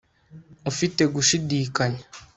ufite 0.69 1.01
gushidikanya 1.15 2.03